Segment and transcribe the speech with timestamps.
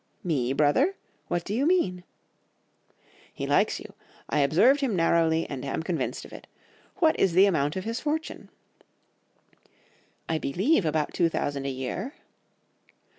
[0.23, 0.95] "'Me, brother!
[1.27, 2.03] what do you mean?'
[3.31, 3.93] "'He likes you.
[4.29, 6.47] I observed him narrowly, and am convinced of it.
[6.95, 8.49] What is the amount of his fortune?'
[10.27, 12.15] "'I believe about two thousand a year.